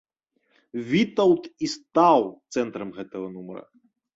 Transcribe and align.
Вітаўт 0.91 1.43
і 1.67 1.71
стаў 1.75 2.21
цэнтрам 2.57 2.89
гэтага 2.99 3.27
нумара. 3.39 3.63